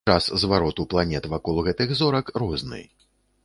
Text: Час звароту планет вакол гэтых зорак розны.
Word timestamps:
Час 0.09 0.27
звароту 0.43 0.85
планет 0.93 1.27
вакол 1.35 1.61
гэтых 1.69 1.95
зорак 2.03 2.35
розны. 2.45 2.85